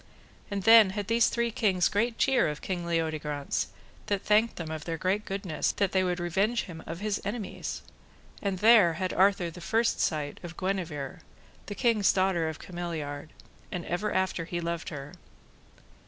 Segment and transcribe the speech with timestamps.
[0.49, 3.67] And then had these three kings great cheer of King Leodegrance,
[4.07, 7.83] that thanked them of their great goodness, that they would revenge him of his enemies;
[8.41, 11.19] and there had Arthur the first sight of Guenever,
[11.67, 13.29] the king's daughter of Cameliard,
[13.71, 15.13] and ever after he loved her.